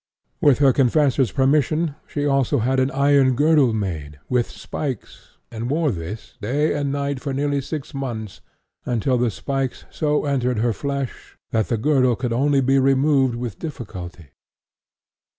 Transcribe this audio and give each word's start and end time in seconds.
With 0.41 0.57
her 0.57 0.73
confessor's 0.73 1.31
permission, 1.31 1.93
she 2.07 2.25
also 2.25 2.57
had 2.57 2.79
an 2.79 2.89
iron 2.89 3.35
girdle 3.35 3.71
made, 3.71 4.17
with 4.29 4.49
spikes, 4.49 5.37
and 5.51 5.69
wore 5.69 5.91
this 5.91 6.39
day 6.41 6.73
and 6.73 6.91
night 6.91 7.19
for 7.19 7.35
nearly 7.35 7.61
six 7.61 7.93
months 7.93 8.41
until 8.83 9.19
the 9.19 9.29
spikes 9.29 9.85
so 9.91 10.25
entered 10.25 10.57
her 10.57 10.73
flesh 10.73 11.37
that 11.51 11.67
the 11.67 11.77
girdle 11.77 12.15
could 12.15 12.33
only 12.33 12.61
be 12.61 12.79
removed 12.79 13.35
with 13.35 13.59
difficulty. 13.59 14.29